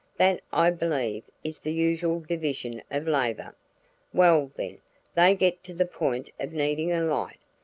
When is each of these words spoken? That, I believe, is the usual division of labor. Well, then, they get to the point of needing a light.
That, 0.17 0.41
I 0.51 0.71
believe, 0.71 1.25
is 1.43 1.59
the 1.59 1.71
usual 1.71 2.21
division 2.21 2.81
of 2.89 3.07
labor. 3.07 3.53
Well, 4.15 4.49
then, 4.55 4.79
they 5.13 5.35
get 5.35 5.63
to 5.65 5.75
the 5.75 5.85
point 5.85 6.31
of 6.39 6.53
needing 6.53 6.91
a 6.91 7.01
light. 7.05 7.37